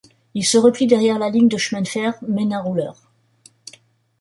Il 0.33 0.43
se 0.43 0.57
replie 0.57 0.87
derrière 0.87 1.19
la 1.19 1.29
ligne 1.29 1.47
de 1.47 1.57
chemin 1.57 1.83
de 1.83 1.87
fer 1.87 2.15
Menin-Roulers. 2.27 3.07